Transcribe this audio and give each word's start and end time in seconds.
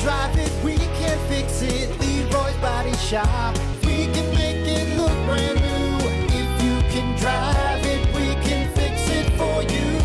drive 0.00 0.36
it, 0.38 0.52
we 0.64 0.76
can 0.76 1.18
fix 1.28 1.62
it. 1.62 1.88
Leroy's 2.00 2.56
Body 2.56 2.94
Shop. 2.96 3.56
We 3.84 4.06
can 4.06 4.28
make 4.34 4.66
it 4.66 4.96
look 4.96 5.12
brand 5.26 5.60
new. 5.60 5.98
If 6.32 6.62
you 6.62 6.80
can 6.90 7.16
drive 7.18 7.84
it, 7.84 8.06
we 8.14 8.34
can 8.48 8.70
fix 8.74 9.08
it 9.10 9.30
for 9.38 9.62
you. 9.62 9.98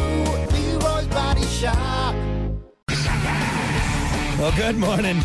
Leroy's 0.54 1.08
Body 1.08 1.44
Shop. 1.46 2.13
Well, 4.39 4.52
good 4.58 4.78
morning. 4.78 5.18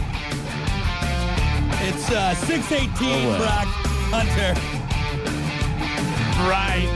It's 1.82 2.10
uh, 2.10 2.34
618, 2.34 3.26
Oh, 3.26 3.28
well. 3.28 3.38
Brock 3.38 3.66
Hunter. 4.12 4.54
right, 6.48 6.88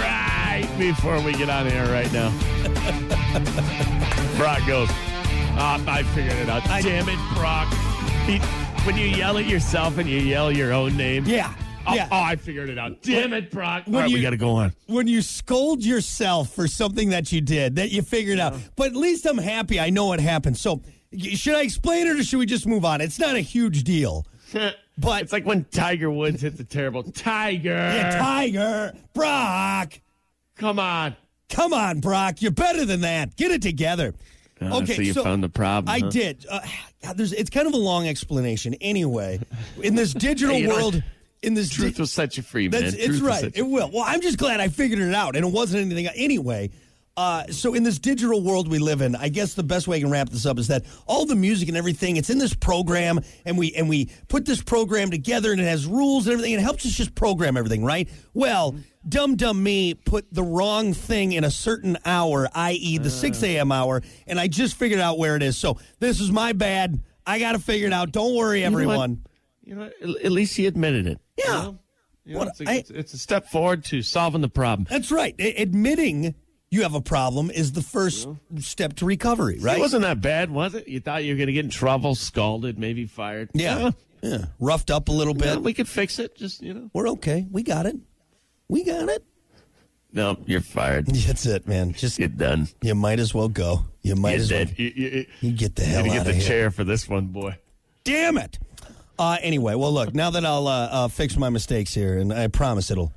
right 0.00 0.78
before 0.78 1.20
we 1.22 1.32
get 1.32 1.48
on 1.48 1.66
air 1.68 1.86
right 1.86 2.12
now. 2.12 2.30
Brock 4.36 4.66
goes, 4.66 4.90
"Ah, 5.56 5.82
I 5.86 6.02
figured 6.02 6.36
it 6.38 6.48
out. 6.48 6.66
I- 6.68 6.82
Damn 6.82 7.08
it, 7.08 7.18
Brock. 7.34 7.72
He- 8.26 8.38
when 8.86 8.96
you 8.98 9.06
yell 9.06 9.38
at 9.38 9.46
yourself 9.46 9.98
and 9.98 10.08
you 10.08 10.18
yell 10.18 10.52
your 10.52 10.72
own 10.72 10.96
name. 10.96 11.24
Yeah. 11.26 11.52
Oh, 11.86 11.94
yeah. 11.94 12.08
oh, 12.10 12.20
I 12.20 12.36
figured 12.36 12.70
it 12.70 12.78
out. 12.78 13.02
Damn 13.02 13.32
it, 13.34 13.50
Brock. 13.50 13.82
when 13.86 13.94
All 13.96 14.00
right, 14.02 14.10
you- 14.10 14.16
we 14.16 14.22
got 14.22 14.30
to 14.30 14.36
go 14.38 14.52
on. 14.52 14.72
when 14.86 15.06
you 15.06 15.20
scold 15.22 15.84
yourself 15.84 16.54
for 16.54 16.66
something 16.66 17.10
that 17.10 17.30
you 17.32 17.40
did 17.40 17.76
that 17.76 17.90
you 17.92 18.00
figured 18.02 18.38
out. 18.38 18.56
But 18.76 18.88
at 18.88 18.96
least 18.96 19.26
I'm 19.26 19.38
happy 19.38 19.78
I 19.78 19.90
know 19.90 20.06
what 20.06 20.20
happened. 20.20 20.56
So 20.56 20.82
should 21.18 21.54
I 21.54 21.62
explain 21.62 22.06
it 22.06 22.16
or 22.18 22.22
should 22.24 22.38
we 22.38 22.46
just 22.46 22.66
move 22.66 22.84
on? 22.84 23.00
It's 23.00 23.18
not 23.18 23.34
a 23.36 23.40
huge 23.40 23.84
deal. 23.84 24.26
But 24.96 25.22
It's 25.22 25.32
like 25.32 25.44
when 25.44 25.64
Tiger 25.72 26.08
Woods 26.08 26.40
hits 26.42 26.60
a 26.60 26.64
terrible 26.64 27.02
Tiger. 27.02 27.70
yeah, 27.70 28.16
Tiger, 28.16 28.92
Brock. 29.12 29.94
Come 30.56 30.78
on. 30.78 31.16
Come 31.48 31.72
on, 31.72 31.98
Brock. 31.98 32.40
You're 32.40 32.52
better 32.52 32.84
than 32.84 33.00
that. 33.00 33.34
Get 33.36 33.50
it 33.50 33.60
together. 33.60 34.14
Ah, 34.72 34.84
so 34.84 35.02
you 35.02 35.14
found 35.14 35.42
the 35.42 35.48
problem, 35.48 35.94
I 35.94 36.00
huh? 36.00 36.08
did. 36.10 36.46
Uh, 36.50 36.60
God, 37.02 37.16
there's, 37.16 37.32
it's 37.32 37.50
kind 37.50 37.66
of 37.66 37.74
a 37.74 37.78
long 37.78 38.08
explanation. 38.08 38.74
Anyway, 38.80 39.40
in 39.82 39.94
this 39.94 40.12
digital 40.14 40.54
Hey, 40.54 40.62
you 40.62 40.68
know 40.68 40.74
world, 40.76 41.02
in 41.42 41.54
this 41.54 41.70
di- 41.70 41.76
Truth 41.76 41.98
will 41.98 42.06
set 42.06 42.36
you 42.36 42.42
free, 42.42 42.68
man. 42.68 42.82
That's 42.82 42.94
it's 42.94 43.20
right. 43.20 43.52
It 43.54 43.62
will. 43.62 43.90
Well, 43.92 44.04
I'm 44.06 44.20
just 44.20 44.38
glad 44.38 44.60
I 44.60 44.68
figured 44.68 45.00
it 45.00 45.14
out, 45.14 45.36
and 45.36 45.44
it 45.44 45.52
wasn't 45.52 45.84
anything 45.84 46.06
anyway. 46.14 46.70
Uh, 47.16 47.46
so 47.46 47.74
in 47.74 47.84
this 47.84 48.00
digital 48.00 48.42
world 48.42 48.66
we 48.66 48.80
live 48.80 49.00
in, 49.00 49.14
I 49.14 49.28
guess 49.28 49.54
the 49.54 49.62
best 49.62 49.86
way 49.86 49.98
I 49.98 50.00
can 50.00 50.10
wrap 50.10 50.30
this 50.30 50.46
up 50.46 50.58
is 50.58 50.66
that 50.66 50.84
all 51.06 51.26
the 51.26 51.36
music 51.36 51.68
and 51.68 51.76
everything 51.76 52.16
it's 52.16 52.28
in 52.28 52.38
this 52.38 52.54
program, 52.54 53.20
and 53.44 53.56
we 53.56 53.72
and 53.74 53.88
we 53.88 54.10
put 54.26 54.44
this 54.44 54.60
program 54.60 55.10
together, 55.12 55.52
and 55.52 55.60
it 55.60 55.64
has 55.64 55.86
rules 55.86 56.26
and 56.26 56.32
everything, 56.32 56.54
and 56.54 56.60
it 56.60 56.64
helps 56.64 56.84
us 56.84 56.92
just 56.92 57.14
program 57.14 57.56
everything, 57.56 57.84
right? 57.84 58.08
Well, 58.32 58.74
dumb 59.08 59.36
dumb 59.36 59.62
me 59.62 59.94
put 59.94 60.26
the 60.34 60.42
wrong 60.42 60.92
thing 60.92 61.32
in 61.32 61.44
a 61.44 61.52
certain 61.52 61.98
hour, 62.04 62.48
i.e., 62.52 62.98
the 62.98 63.10
six 63.10 63.44
a.m. 63.44 63.70
hour, 63.70 64.02
and 64.26 64.40
I 64.40 64.48
just 64.48 64.74
figured 64.76 64.98
out 65.00 65.16
where 65.16 65.36
it 65.36 65.42
is. 65.44 65.56
So 65.56 65.78
this 66.00 66.18
is 66.20 66.32
my 66.32 66.52
bad. 66.52 67.00
I 67.24 67.38
got 67.38 67.52
to 67.52 67.60
figure 67.60 67.86
it 67.86 67.92
out. 67.92 68.10
Don't 68.10 68.34
worry, 68.34 68.62
know 68.62 68.70
what? 68.70 68.72
everyone. 68.82 69.22
You 69.62 69.76
know, 69.76 69.82
at- 69.84 70.32
least 70.32 70.56
he 70.56 70.66
admitted 70.66 71.06
it. 71.06 71.18
you 71.38 71.44
Yeah. 71.46 71.52
know? 71.52 71.78
You 72.24 72.32
know, 72.32 72.38
What- 72.40 72.48
it's, 72.48 72.60
a, 72.60 72.68
I- 72.68 72.74
it's, 72.74 72.90
it's 72.90 73.14
a 73.14 73.18
step 73.18 73.46
forward 73.46 73.84
to 73.86 74.02
solving 74.02 74.40
the 74.40 74.48
problem. 74.48 74.86
That's 74.90 75.10
right. 75.12 75.34
A- 75.38 75.62
admitting 75.62 76.34
you 76.74 76.82
have 76.82 76.94
a 76.94 77.00
problem 77.00 77.50
is 77.50 77.72
the 77.72 77.82
first 77.82 78.28
step 78.58 78.94
to 78.96 79.06
recovery, 79.06 79.58
right? 79.60 79.78
It 79.78 79.80
wasn't 79.80 80.02
that 80.02 80.20
bad, 80.20 80.50
was 80.50 80.74
it? 80.74 80.88
You 80.88 81.00
thought 81.00 81.24
you 81.24 81.32
were 81.34 81.36
going 81.38 81.46
to 81.46 81.52
get 81.52 81.64
in 81.64 81.70
trouble, 81.70 82.14
scalded, 82.14 82.78
maybe 82.78 83.06
fired. 83.06 83.50
yeah. 83.54 83.90
yeah. 84.22 84.46
Roughed 84.58 84.90
up 84.90 85.08
a 85.08 85.12
little 85.12 85.36
Yeah, 85.36 85.54
bit. 85.54 85.62
we 85.62 85.72
could 85.74 85.88
fix 85.88 86.18
it. 86.18 86.34
Just 86.36 86.62
you 86.62 86.74
know. 86.74 86.90
We're 86.92 87.08
okay. 87.10 87.46
We 87.50 87.62
got 87.62 87.86
it. 87.86 87.96
We 88.68 88.82
got 88.84 89.08
it. 89.08 89.22
No, 90.12 90.36
you're 90.46 90.60
fired. 90.60 91.06
That's 91.08 91.44
it, 91.46 91.66
man. 91.66 91.92
Just 91.92 92.18
Get 92.18 92.36
done. 92.38 92.68
you 92.82 92.94
might 92.94 93.18
as 93.18 93.34
well 93.34 93.48
go. 93.48 93.84
You 94.02 94.14
might 94.16 94.32
You're 94.32 94.40
as 94.40 94.52
well. 94.52 94.66
You, 94.76 94.92
you, 94.94 95.26
You 95.40 95.52
get 95.52 95.74
the 95.76 95.82
you 95.82 95.88
hell 95.88 96.04
gotta 96.06 96.20
out 96.20 96.26
get 96.26 96.34
the 96.36 96.40
chair 96.40 96.70
for 96.70 96.84
this 96.84 97.08
one, 97.08 97.26
boy. 97.26 97.56
Damn 98.04 98.38
it. 98.38 98.58
Uh, 99.18 99.36
anyway, 99.42 99.74
well, 99.74 99.92
look. 99.92 100.14
Now 100.14 100.30
that 100.30 100.44
I'll 100.44 100.66
uh, 100.68 100.88
uh, 100.90 101.08
fix 101.08 101.36
my 101.36 101.50
mistakes 101.50 101.92
here, 101.94 102.18
and 102.18 102.32
I 102.32 102.46
promise 102.48 102.90
it'll 102.90 103.12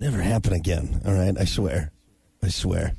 never 0.00 0.20
happen 0.20 0.52
again. 0.52 1.00
All 1.06 1.12
right, 1.14 1.34
I 1.38 1.44
swear. 1.44 1.90
I 2.42 2.48
swear. 2.48 2.94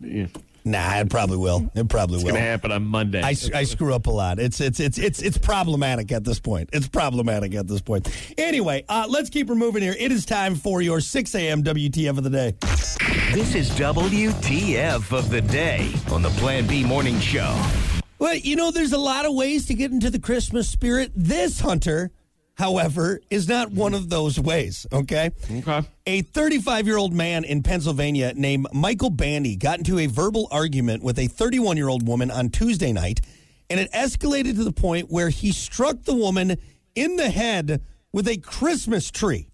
Yeah. 0.00 0.26
Nah, 0.66 1.00
it 1.00 1.10
probably 1.10 1.36
will. 1.36 1.70
It 1.74 1.90
probably 1.90 2.16
It's 2.16 2.24
will. 2.24 2.30
It's 2.30 2.32
going 2.32 2.42
to 2.42 2.50
happen 2.50 2.72
on 2.72 2.84
Monday. 2.86 3.20
I, 3.22 3.36
I 3.54 3.64
screw 3.64 3.92
up 3.92 4.06
a 4.06 4.10
lot. 4.10 4.38
It's 4.38 4.60
it's 4.62 4.80
it's 4.80 4.96
it's 4.96 5.20
it's 5.20 5.36
problematic 5.36 6.10
at 6.10 6.24
this 6.24 6.40
point. 6.40 6.70
It's 6.72 6.88
problematic 6.88 7.54
at 7.54 7.68
this 7.68 7.82
point. 7.82 8.08
Anyway, 8.38 8.82
uh, 8.88 9.06
let's 9.08 9.28
keep 9.28 9.48
her 9.48 9.54
moving 9.54 9.82
here. 9.82 9.94
It 9.98 10.10
is 10.10 10.24
time 10.24 10.54
for 10.54 10.80
your 10.80 11.00
6 11.00 11.34
a.m. 11.34 11.62
WTF 11.62 12.16
of 12.16 12.24
the 12.24 12.30
day. 12.30 12.56
This 13.34 13.54
is 13.54 13.70
WTF 13.72 15.12
of 15.16 15.28
the 15.28 15.42
day 15.42 15.92
on 16.10 16.22
the 16.22 16.30
Plan 16.30 16.66
B 16.66 16.82
Morning 16.82 17.20
Show. 17.20 17.60
Well, 18.18 18.36
you 18.36 18.56
know, 18.56 18.70
there's 18.70 18.92
a 18.92 18.98
lot 18.98 19.26
of 19.26 19.34
ways 19.34 19.66
to 19.66 19.74
get 19.74 19.90
into 19.90 20.08
the 20.08 20.20
Christmas 20.20 20.66
spirit. 20.66 21.12
This 21.14 21.60
hunter, 21.60 22.10
however, 22.54 23.20
is 23.30 23.48
not 23.48 23.70
one 23.72 23.94
of 23.94 24.08
those 24.10 24.38
ways. 24.38 24.86
Okay. 24.92 25.30
okay. 25.58 25.82
A 26.06 26.22
35 26.22 26.86
year 26.86 26.96
old 26.96 27.12
man 27.12 27.44
in 27.44 27.62
Pennsylvania 27.62 28.32
named 28.36 28.66
Michael 28.72 29.10
Bandy 29.10 29.56
got 29.56 29.78
into 29.78 29.98
a 29.98 30.06
verbal 30.06 30.48
argument 30.50 31.02
with 31.02 31.18
a 31.18 31.26
31 31.26 31.76
year 31.76 31.88
old 31.88 32.06
woman 32.06 32.30
on 32.30 32.48
Tuesday 32.50 32.92
night, 32.92 33.20
and 33.70 33.80
it 33.80 33.90
escalated 33.92 34.56
to 34.56 34.64
the 34.64 34.72
point 34.72 35.10
where 35.10 35.30
he 35.30 35.52
struck 35.52 36.02
the 36.04 36.14
woman 36.14 36.56
in 36.94 37.16
the 37.16 37.30
head 37.30 37.82
with 38.12 38.28
a 38.28 38.36
Christmas 38.36 39.10
tree. 39.10 39.48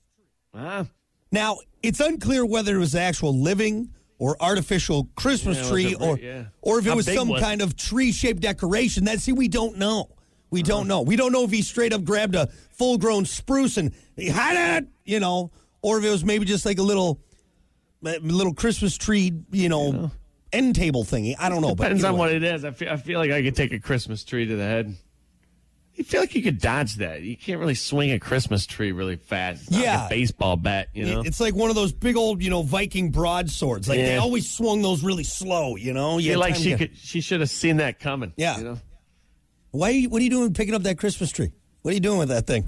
Ah, 0.54 0.86
Now, 1.32 1.58
it's 1.82 2.00
unclear 2.00 2.44
whether 2.44 2.74
it 2.76 2.78
was 2.78 2.94
an 2.94 3.00
actual 3.02 3.34
living 3.38 3.90
or 4.18 4.36
artificial 4.40 5.08
Christmas 5.14 5.56
Yeah, 5.58 5.68
tree 5.70 5.94
or 5.94 6.18
yeah. 6.18 6.44
or 6.60 6.78
if 6.78 6.86
it 6.86 6.90
How 6.90 6.96
was 6.96 7.06
some 7.06 7.28
was 7.28 7.40
it? 7.40 7.44
kind 7.44 7.62
of 7.62 7.74
tree-shaped 7.76 8.40
decoration. 8.42 9.04
That 9.06 9.20
see 9.20 9.32
we 9.32 9.48
don't 9.48 9.78
know. 9.78 10.10
We 10.50 10.62
don't 10.62 10.88
know. 10.88 11.02
We 11.02 11.16
don't 11.16 11.32
know 11.32 11.44
if 11.44 11.50
he 11.50 11.62
straight 11.62 11.92
up 11.92 12.04
grabbed 12.04 12.34
a 12.34 12.48
full-grown 12.72 13.24
spruce 13.24 13.76
and 13.76 13.92
he 14.16 14.26
had 14.26 14.82
it, 14.82 14.88
you 15.04 15.20
know, 15.20 15.52
or 15.82 15.98
if 15.98 16.04
it 16.04 16.10
was 16.10 16.24
maybe 16.24 16.44
just 16.44 16.66
like 16.66 16.78
a 16.78 16.82
little 16.82 17.20
a 18.04 18.18
little 18.18 18.54
Christmas 18.54 18.96
tree, 18.96 19.32
you 19.52 19.68
know, 19.68 20.10
end 20.52 20.74
table 20.74 21.04
thingy. 21.04 21.34
I 21.38 21.48
don't 21.48 21.60
know, 21.60 21.74
but 21.74 21.84
depends 21.84 22.04
on 22.04 22.14
way. 22.14 22.18
what 22.18 22.32
it 22.32 22.42
is. 22.42 22.64
I 22.64 22.72
feel, 22.72 22.90
I 22.90 22.96
feel 22.96 23.18
like 23.18 23.30
I 23.30 23.42
could 23.42 23.54
take 23.54 23.72
a 23.72 23.78
Christmas 23.78 24.24
tree 24.24 24.46
to 24.46 24.56
the 24.56 24.64
head. 24.64 24.96
You 25.94 26.04
feel 26.04 26.20
like 26.20 26.34
you 26.34 26.42
could 26.42 26.60
dodge 26.60 26.94
that. 26.96 27.20
You 27.22 27.36
can't 27.36 27.60
really 27.60 27.74
swing 27.74 28.12
a 28.12 28.18
Christmas 28.18 28.64
tree 28.64 28.90
really 28.90 29.16
fast. 29.16 29.70
Yeah. 29.70 30.02
like 30.02 30.06
a 30.06 30.14
baseball 30.14 30.56
bat, 30.56 30.88
you 30.94 31.04
know? 31.04 31.20
It's 31.20 31.40
like 31.40 31.54
one 31.54 31.68
of 31.68 31.76
those 31.76 31.92
big 31.92 32.16
old, 32.16 32.42
you 32.42 32.48
know, 32.48 32.62
Viking 32.62 33.10
broadswords. 33.10 33.86
Like 33.86 33.98
they 33.98 34.16
always 34.16 34.48
swung 34.48 34.80
those 34.80 35.04
really 35.04 35.24
slow, 35.24 35.76
you 35.76 35.92
know. 35.92 36.16
You 36.16 36.30
feel 36.30 36.40
like 36.40 36.54
she 36.54 36.70
to- 36.70 36.78
could. 36.78 36.96
She 36.96 37.20
should 37.20 37.40
have 37.40 37.50
seen 37.50 37.78
that 37.78 38.00
coming. 38.00 38.32
Yeah. 38.36 38.56
You 38.58 38.64
know? 38.64 38.78
Why? 39.70 39.88
Are 39.88 39.92
you, 39.92 40.08
what 40.08 40.20
are 40.20 40.24
you 40.24 40.30
doing 40.30 40.52
picking 40.54 40.74
up 40.74 40.82
that 40.82 40.98
Christmas 40.98 41.30
tree? 41.30 41.52
What 41.82 41.92
are 41.92 41.94
you 41.94 42.00
doing 42.00 42.18
with 42.18 42.28
that 42.28 42.46
thing? 42.46 42.64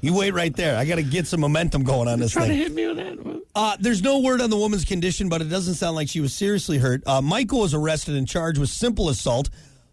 You 0.00 0.14
wait 0.14 0.32
right 0.34 0.54
there. 0.54 0.76
I 0.76 0.84
got 0.84 0.96
to 0.96 1.02
get 1.02 1.26
some 1.26 1.40
momentum 1.40 1.82
going 1.82 2.06
on 2.08 2.20
this 2.20 2.32
Trying 2.32 2.48
to 2.48 2.54
thing. 2.54 2.62
hit 2.62 2.72
me 2.72 2.86
with 2.86 2.96
that. 2.98 3.42
Uh, 3.54 3.76
there's 3.80 4.02
no 4.02 4.20
word 4.20 4.40
on 4.40 4.50
the 4.50 4.56
woman's 4.56 4.84
condition, 4.84 5.28
but 5.28 5.40
it 5.40 5.46
doesn't 5.48 5.74
sound 5.74 5.96
like 5.96 6.08
she 6.08 6.20
was 6.20 6.32
seriously 6.34 6.78
hurt. 6.78 7.02
Uh, 7.06 7.20
Michael 7.22 7.60
was 7.60 7.72
arrested 7.74 8.14
and 8.14 8.28
charged 8.28 8.58
with 8.58 8.68
simple 8.68 9.08
assault. 9.08 9.48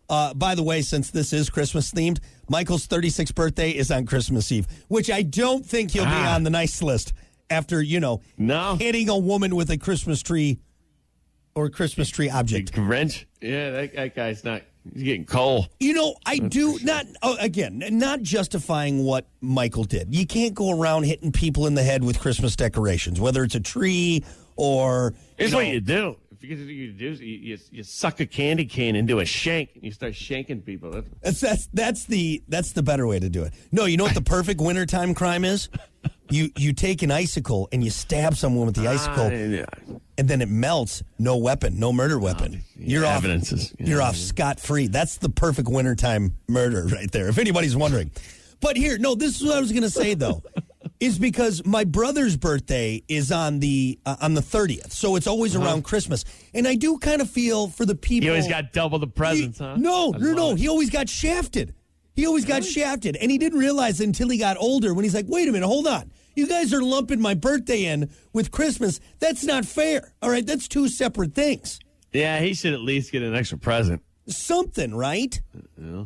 Uh, 0.09 0.33
by 0.33 0.53
the 0.53 0.61
way, 0.63 0.81
since 0.81 1.09
this 1.11 1.31
is 1.31 1.49
Christmas 1.49 1.91
themed, 1.91 2.19
Michael's 2.49 2.85
36th 2.87 3.33
birthday 3.33 3.71
is 3.71 3.89
on 3.89 4.05
Christmas 4.05 4.51
Eve, 4.51 4.67
which 4.89 5.09
I 5.09 5.21
don't 5.23 5.65
think 5.65 5.91
he'll 5.91 6.03
be 6.03 6.09
Ah. 6.11 6.35
on 6.35 6.43
the 6.43 6.49
nice 6.49 6.81
list 6.83 7.13
after, 7.49 7.81
you 7.81 7.99
know, 8.01 8.21
No. 8.37 8.75
hitting 8.75 9.07
a 9.09 9.17
woman 9.17 9.55
with 9.55 9.69
a 9.71 9.77
Christmas 9.77 10.21
tree 10.21 10.59
or 11.55 11.69
Christmas 11.69 12.09
tree 12.09 12.29
object. 12.29 12.73
Grinch. 12.73 13.23
Yeah, 13.41 13.71
that, 13.71 13.95
that 13.95 14.15
guy's 14.15 14.43
not. 14.43 14.61
He's 14.93 15.03
getting 15.03 15.25
coal. 15.25 15.67
You 15.79 15.93
know, 15.93 16.15
I 16.25 16.39
do 16.39 16.77
not, 16.83 17.05
oh, 17.21 17.37
again, 17.39 17.83
not 17.91 18.21
justifying 18.21 19.03
what 19.03 19.27
Michael 19.41 19.83
did. 19.85 20.13
You 20.13 20.25
can't 20.25 20.53
go 20.53 20.77
around 20.77 21.03
hitting 21.03 21.31
people 21.31 21.67
in 21.67 21.75
the 21.75 21.83
head 21.83 22.03
with 22.03 22.19
Christmas 22.19 22.55
decorations, 22.55 23.19
whether 23.19 23.43
it's 23.43 23.55
a 23.55 23.59
tree 23.61 24.23
or. 24.55 25.13
Here's 25.37 25.51
you 25.51 25.57
what 25.57 25.67
you 25.67 25.79
do. 25.81 26.17
If 26.31 26.43
you 26.43 26.57
you 26.57 26.91
do, 26.91 27.11
you, 27.13 27.57
you, 27.71 27.83
suck 27.83 28.19
a 28.19 28.25
candy 28.25 28.65
cane 28.65 28.97
into 28.97 29.19
a 29.19 29.25
shank 29.25 29.69
and 29.75 29.83
you 29.85 29.91
start 29.91 30.11
shanking 30.11 30.65
people. 30.65 30.91
That's- 30.91 31.11
That's, 31.21 31.39
that's 31.39 31.69
that's 31.73 32.05
the 32.05 32.43
that's 32.49 32.73
the 32.73 32.83
better 32.83 33.07
way 33.07 33.17
to 33.17 33.29
do 33.29 33.43
it. 33.43 33.53
No, 33.71 33.85
you 33.85 33.95
know 33.95 34.03
what 34.03 34.13
the 34.13 34.21
perfect 34.37 34.59
wintertime 34.59 35.13
crime 35.13 35.45
is? 35.45 35.69
You 36.29 36.49
you 36.57 36.73
take 36.73 37.01
an 37.01 37.11
icicle 37.11 37.69
and 37.71 37.81
you 37.81 37.89
stab 37.89 38.35
someone 38.35 38.65
with 38.65 38.75
the 38.75 38.89
icicle, 38.89 39.27
Ah, 39.27 39.29
yeah. 39.29 39.65
and 40.17 40.27
then 40.27 40.41
it 40.41 40.49
melts. 40.49 41.01
No 41.17 41.37
weapon, 41.37 41.79
no 41.79 41.93
murder 41.93 42.19
weapon. 42.19 42.63
You're 42.83 43.05
off. 43.05 43.23
yeah. 43.23 43.67
You're 43.79 44.01
off 44.01 44.15
scot 44.15 44.59
free. 44.59 44.87
That's 44.87 45.17
the 45.17 45.29
perfect 45.29 45.67
wintertime 45.69 46.35
murder 46.47 46.85
right 46.85 47.11
there. 47.11 47.27
If 47.29 47.37
anybody's 47.37 47.75
wondering, 47.75 48.11
but 48.61 48.77
here, 48.77 48.97
no, 48.97 49.15
this 49.15 49.39
is 49.39 49.43
what 49.47 49.57
I 49.57 49.59
was 49.59 49.71
going 49.71 49.83
to 49.83 49.89
say 49.89 50.13
though. 50.13 50.43
Is 50.99 51.19
because 51.19 51.65
my 51.65 51.83
brother's 51.83 52.37
birthday 52.37 53.03
is 53.09 53.29
on 53.29 53.59
the 53.59 53.99
uh, 54.05 54.15
on 54.21 54.35
the 54.35 54.41
30th, 54.41 54.91
so 54.91 55.17
it's 55.17 55.27
always 55.27 55.53
around 55.53 55.83
Christmas, 55.83 56.23
and 56.53 56.65
I 56.65 56.75
do 56.75 56.97
kind 56.97 57.19
of 57.21 57.29
feel 57.29 57.67
for 57.67 57.85
the 57.85 57.95
people. 57.95 58.25
You 58.25 58.31
always 58.31 58.47
got 58.47 58.71
double 58.71 58.99
the 58.99 59.07
presents, 59.07 59.57
He- 59.59 59.65
huh? 59.65 59.75
No, 59.75 60.11
no, 60.11 60.31
no. 60.33 60.51
it. 60.51 60.59
He 60.59 60.69
always 60.69 60.89
got 60.89 61.09
shafted. 61.09 61.73
He 62.15 62.25
always 62.25 62.45
got 62.45 62.63
shafted, 62.63 63.17
and 63.17 63.29
he 63.29 63.37
didn't 63.37 63.59
realize 63.59 63.99
until 63.99 64.29
he 64.29 64.37
got 64.37 64.55
older 64.57 64.93
when 64.93 65.03
he's 65.03 65.15
like, 65.15 65.25
"Wait 65.27 65.49
a 65.49 65.51
minute, 65.51 65.67
hold 65.67 65.87
on. 65.87 66.09
You 66.35 66.47
guys 66.47 66.73
are 66.73 66.81
lumping 66.81 67.19
my 67.19 67.33
birthday 67.33 67.85
in 67.85 68.09
with 68.31 68.51
Christmas. 68.51 69.01
That's 69.19 69.43
not 69.43 69.65
fair. 69.65 70.13
All 70.21 70.29
right, 70.29 70.45
that's 70.45 70.69
two 70.69 70.87
separate 70.87 71.33
things." 71.35 71.79
Yeah, 72.13 72.39
he 72.39 72.53
should 72.53 72.73
at 72.73 72.81
least 72.81 73.11
get 73.11 73.23
an 73.23 73.35
extra 73.35 73.57
present. 73.57 74.01
something, 74.27 74.93
right? 74.95 75.41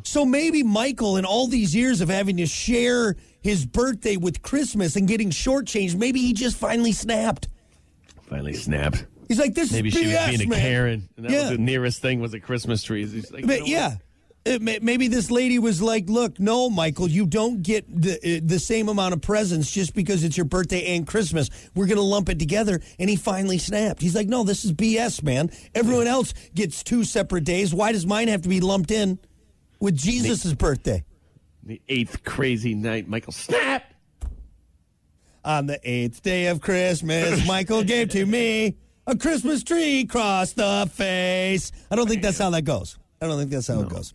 So 0.02 0.24
maybe 0.24 0.62
Michael, 0.64 1.16
in 1.18 1.24
all 1.24 1.46
these 1.46 1.74
years 1.74 2.00
of 2.00 2.08
having 2.08 2.36
to 2.38 2.46
share 2.46 3.14
his 3.42 3.64
birthday 3.64 4.16
with 4.16 4.42
Christmas 4.42 4.96
and 4.96 5.06
getting 5.06 5.30
shortchanged, 5.30 5.94
maybe 5.96 6.20
he 6.20 6.32
just 6.32 6.56
finally 6.56 6.92
snapped. 6.92 7.48
Finally 8.28 8.54
snapped. 8.54 9.06
He's 9.28 9.38
like, 9.38 9.54
"This 9.54 9.70
Maybe 9.72 9.88
is 9.88 9.94
she 9.94 10.06
was 10.06 10.14
BS, 10.14 10.38
being 10.38 10.52
a. 10.52 10.56
Karen, 10.56 11.08
and 11.16 11.26
that 11.26 11.32
Yeah. 11.32 11.40
was 11.42 11.50
the 11.50 11.58
nearest 11.58 12.00
thing 12.02 12.20
was 12.20 12.32
a 12.34 12.40
Christmas 12.40 12.82
tree. 12.82 13.06
He's 13.06 13.30
like, 13.30 13.42
you 13.42 13.46
know 13.46 13.54
yeah. 13.66 13.88
May- 13.90 13.96
maybe 14.60 15.08
this 15.08 15.30
lady 15.30 15.58
was 15.58 15.82
like, 15.82 16.08
"Look, 16.08 16.40
no, 16.40 16.70
Michael, 16.70 17.08
you 17.08 17.26
don't 17.26 17.62
get 17.62 17.84
the 17.88 18.14
uh, 18.14 18.40
the 18.42 18.58
same 18.58 18.88
amount 18.88 19.14
of 19.14 19.20
presents 19.20 19.70
just 19.70 19.94
because 19.94 20.24
it's 20.24 20.36
your 20.36 20.46
birthday 20.46 20.96
and 20.96 21.06
Christmas. 21.06 21.50
We're 21.74 21.86
going 21.86 21.96
to 21.96 22.02
lump 22.02 22.28
it 22.28 22.38
together." 22.38 22.80
And 22.98 23.10
he 23.10 23.16
finally 23.16 23.58
snapped. 23.58 24.00
He's 24.00 24.14
like, 24.14 24.28
"No, 24.28 24.44
this 24.44 24.64
is 24.64 24.72
BS, 24.72 25.22
man. 25.22 25.50
Everyone 25.74 26.06
else 26.06 26.34
gets 26.54 26.82
two 26.82 27.04
separate 27.04 27.44
days. 27.44 27.74
Why 27.74 27.92
does 27.92 28.06
mine 28.06 28.28
have 28.28 28.42
to 28.42 28.48
be 28.48 28.60
lumped 28.60 28.90
in 28.90 29.18
with 29.80 29.96
Jesus' 29.96 30.52
birthday?" 30.54 31.04
The 31.62 31.82
eighth 31.88 32.24
crazy 32.24 32.74
night, 32.74 33.08
Michael 33.08 33.32
snapped. 33.32 33.94
On 35.44 35.66
the 35.66 35.80
eighth 35.84 36.22
day 36.22 36.46
of 36.46 36.60
Christmas, 36.60 37.46
Michael 37.46 37.82
gave 37.84 38.08
to 38.10 38.24
me 38.24 38.76
a 39.06 39.16
Christmas 39.16 39.62
tree 39.62 40.00
across 40.00 40.52
the 40.52 40.90
face. 40.92 41.72
I 41.90 41.96
don't 41.96 42.08
think 42.08 42.22
that's 42.22 42.38
how 42.38 42.50
that 42.50 42.62
goes. 42.62 42.98
I 43.20 43.26
don't 43.26 43.38
think 43.38 43.50
that's 43.50 43.66
how 43.66 43.80
it 43.80 43.88
goes. 43.88 44.12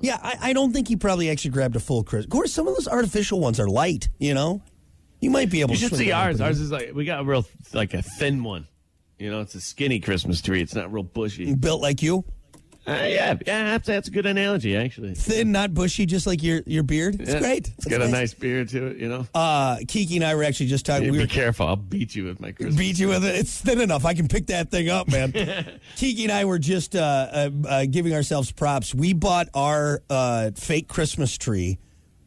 Yeah, 0.00 0.18
I, 0.22 0.36
I 0.50 0.52
don't 0.52 0.72
think 0.72 0.88
he 0.88 0.96
probably 0.96 1.30
actually 1.30 1.52
grabbed 1.52 1.76
a 1.76 1.80
full 1.80 2.02
Christmas. 2.02 2.24
Of 2.26 2.30
course, 2.30 2.52
some 2.52 2.66
of 2.66 2.74
those 2.74 2.88
artificial 2.88 3.38
ones 3.38 3.60
are 3.60 3.68
light, 3.68 4.08
you 4.18 4.34
know? 4.34 4.62
You 5.20 5.30
might 5.30 5.50
be 5.50 5.60
able 5.60 5.72
You 5.72 5.76
to 5.76 5.88
should 5.88 5.98
see 5.98 6.12
ours. 6.12 6.40
Ours 6.40 6.58
is 6.58 6.72
like 6.72 6.92
we 6.94 7.04
got 7.04 7.20
a 7.20 7.24
real 7.24 7.46
like 7.74 7.94
a 7.94 8.02
thin 8.02 8.42
one. 8.42 8.66
You 9.18 9.30
know, 9.30 9.40
it's 9.42 9.54
a 9.54 9.60
skinny 9.60 10.00
Christmas 10.00 10.40
tree. 10.40 10.62
It's 10.62 10.74
not 10.74 10.90
real 10.92 11.02
bushy. 11.02 11.54
built 11.54 11.82
like 11.82 12.02
you. 12.02 12.24
Uh, 12.86 12.92
yeah, 12.92 13.34
yeah, 13.46 13.64
that's, 13.64 13.86
that's 13.86 14.08
a 14.08 14.10
good 14.10 14.24
analogy 14.26 14.74
actually. 14.76 15.14
Thin, 15.14 15.52
not 15.52 15.74
bushy, 15.74 16.06
just 16.06 16.26
like 16.26 16.42
your, 16.42 16.62
your 16.66 16.82
beard. 16.82 17.20
It's 17.20 17.30
Yeah. 17.30 17.38
great. 17.40 17.68
It's 17.68 17.76
It's 17.78 17.86
got 17.86 18.00
a 18.00 18.04
nice. 18.04 18.12
nice 18.12 18.34
beard 18.34 18.68
to 18.70 18.86
it. 18.86 18.96
You 18.96 19.08
know. 19.08 19.26
Uh, 19.34 19.76
Kiki 19.86 20.16
and 20.16 20.24
I 20.24 20.34
were 20.34 20.42
actually 20.44 20.66
just 20.66 20.86
talking. 20.86 21.04
Yeah, 21.04 21.10
we 21.10 21.18
be 21.18 21.24
were 21.24 21.28
careful. 21.28 21.66
I'll 21.66 21.76
beat 21.76 22.14
you 22.14 22.24
with 22.24 22.40
my 22.40 22.52
Christmas. 22.52 22.76
beat 22.76 22.98
you 22.98 23.08
with 23.08 23.24
it. 23.24 23.36
It's 23.36 23.60
thin 23.60 23.80
enough. 23.80 24.04
I 24.06 24.14
can 24.14 24.28
pick 24.28 24.46
that 24.46 24.70
thing 24.70 24.88
up, 24.88 25.08
man. 25.08 25.32
Kiki 25.96 26.22
and 26.24 26.32
I 26.32 26.46
were 26.46 26.58
just 26.58 26.96
uh, 26.96 26.98
uh, 27.30 27.50
uh, 27.68 27.84
giving 27.90 28.14
ourselves 28.14 28.50
props. 28.50 28.94
We 28.94 29.12
bought 29.12 29.48
our 29.54 30.02
uh, 30.08 30.52
fake 30.56 30.88
Christmas 30.88 31.36
tree 31.36 31.78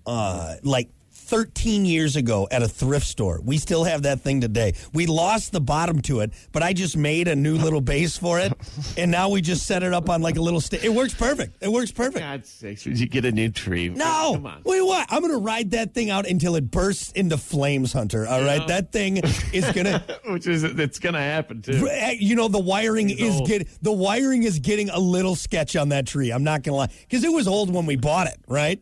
uh, 0.05 0.55
like 0.63 0.89
13 1.13 1.85
years 1.85 2.15
ago 2.15 2.47
at 2.51 2.61
a 2.61 2.67
thrift 2.67 3.05
store. 3.07 3.39
We 3.43 3.57
still 3.57 3.83
have 3.83 4.03
that 4.03 4.21
thing 4.21 4.41
today. 4.41 4.73
We 4.93 5.05
lost 5.05 5.51
the 5.51 5.61
bottom 5.61 6.01
to 6.03 6.19
it, 6.19 6.31
but 6.51 6.63
I 6.63 6.73
just 6.73 6.97
made 6.97 7.27
a 7.27 7.35
new 7.35 7.55
little 7.57 7.81
base 7.81 8.17
for 8.17 8.39
it, 8.39 8.51
and 8.97 9.09
now 9.11 9.29
we 9.29 9.41
just 9.41 9.65
set 9.65 9.83
it 9.83 9.93
up 9.93 10.09
on 10.09 10.21
like 10.21 10.35
a 10.37 10.41
little. 10.41 10.59
Sta- 10.61 10.79
it 10.83 10.89
works 10.93 11.13
perfect. 11.13 11.57
It 11.61 11.71
works 11.71 11.91
perfect. 11.91 12.19
God's 12.19 12.49
sakes, 12.49 12.85
would 12.85 12.99
you 12.99 13.07
get 13.07 13.25
a 13.25 13.31
new 13.31 13.49
tree? 13.49 13.89
No, 13.89 14.33
come 14.35 14.45
on. 14.45 14.61
wait, 14.65 14.81
what? 14.81 15.07
I'm 15.09 15.21
gonna 15.21 15.37
ride 15.37 15.71
that 15.71 15.93
thing 15.93 16.09
out 16.09 16.27
until 16.27 16.55
it 16.55 16.69
bursts 16.71 17.11
into 17.13 17.37
flames, 17.37 17.93
Hunter. 17.93 18.27
All 18.27 18.43
right, 18.43 18.67
that 18.67 18.91
thing 18.91 19.17
is 19.53 19.71
gonna. 19.71 20.03
Which 20.27 20.47
is 20.47 20.63
it's 20.63 20.99
gonna 20.99 21.19
happen 21.21 21.61
too. 21.61 21.87
You 22.19 22.35
know 22.35 22.47
the 22.47 22.59
wiring 22.59 23.09
It's 23.09 23.21
is 23.21 23.35
old. 23.35 23.47
getting 23.47 23.67
the 23.81 23.91
wiring 23.91 24.43
is 24.43 24.59
getting 24.59 24.89
a 24.89 24.99
little 24.99 25.35
sketch 25.35 25.75
on 25.75 25.89
that 25.89 26.05
tree. 26.07 26.31
I'm 26.31 26.43
not 26.43 26.63
gonna 26.63 26.77
lie 26.77 26.89
because 27.07 27.23
it 27.23 27.31
was 27.31 27.47
old 27.47 27.73
when 27.73 27.85
we 27.85 27.95
bought 27.95 28.27
it, 28.27 28.37
right? 28.47 28.81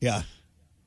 Yeah, 0.00 0.22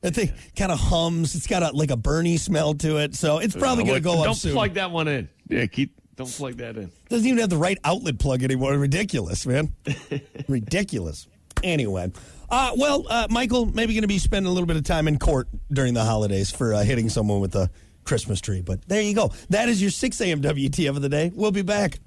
that 0.03 0.13
thing 0.13 0.31
kind 0.55 0.71
of 0.71 0.79
hums. 0.79 1.33
It's 1.35 1.47
got 1.47 1.63
a, 1.63 1.71
like 1.75 1.89
a 1.89 1.97
Bernie 1.97 2.37
smell 2.37 2.75
to 2.75 2.97
it, 2.97 3.15
so 3.15 3.39
it's 3.39 3.55
probably 3.55 3.83
Uh, 3.85 3.87
gonna 3.87 3.93
what- 3.95 4.03
go 4.03 4.19
up 4.31 4.39
Don't 4.41 4.53
plug 4.53 4.73
that 4.75 4.91
one 4.91 5.07
in. 5.07 5.27
Yeah, 5.49 5.65
keep. 5.65 5.95
Don't 6.15 6.29
plug 6.29 6.57
that 6.57 6.77
in. 6.77 6.91
Doesn't 7.09 7.25
even 7.25 7.39
have 7.39 7.49
the 7.49 7.57
right 7.57 7.79
outlet 7.83 8.19
plug 8.19 8.43
anymore. 8.43 8.77
Ridiculous, 8.77 9.47
man. 9.47 9.73
Ridiculous. 10.47 11.27
Anyway, 11.63 12.11
uh, 12.49 12.71
well, 12.77 13.05
uh, 13.09 13.27
Michael, 13.31 13.65
maybe 13.65 13.93
going 13.93 14.01
to 14.03 14.07
be 14.07 14.19
spending 14.19 14.47
a 14.49 14.53
little 14.53 14.67
bit 14.67 14.75
of 14.77 14.83
time 14.83 15.07
in 15.07 15.17
court 15.17 15.47
during 15.71 15.93
the 15.95 16.03
holidays 16.03 16.51
for 16.51 16.73
uh, 16.73 16.83
hitting 16.83 17.09
someone 17.09 17.39
with 17.39 17.55
a 17.55 17.69
Christmas 18.03 18.41
tree. 18.41 18.61
But 18.61 18.87
there 18.87 19.01
you 19.01 19.15
go. 19.15 19.31
That 19.49 19.69
is 19.69 19.81
your 19.81 19.91
6 19.91 20.21
a.m. 20.21 20.41
WTF 20.41 20.89
of 20.89 21.01
the 21.01 21.09
day. 21.09 21.31
We'll 21.33 21.51
be 21.51 21.61
back. 21.63 21.99